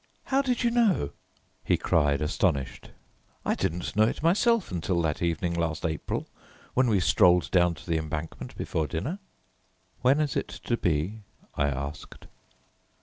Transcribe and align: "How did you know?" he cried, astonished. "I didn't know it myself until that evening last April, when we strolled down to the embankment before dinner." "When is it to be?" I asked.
"How 0.23 0.41
did 0.41 0.63
you 0.63 0.71
know?" 0.71 1.11
he 1.63 1.77
cried, 1.77 2.23
astonished. 2.23 2.89
"I 3.45 3.53
didn't 3.53 3.95
know 3.95 4.05
it 4.07 4.23
myself 4.23 4.71
until 4.71 4.99
that 5.03 5.21
evening 5.21 5.53
last 5.53 5.85
April, 5.85 6.27
when 6.73 6.87
we 6.87 6.99
strolled 6.99 7.51
down 7.51 7.75
to 7.75 7.85
the 7.87 7.99
embankment 7.99 8.57
before 8.57 8.87
dinner." 8.87 9.19
"When 10.01 10.19
is 10.19 10.35
it 10.35 10.47
to 10.47 10.75
be?" 10.75 11.21
I 11.53 11.67
asked. 11.67 12.25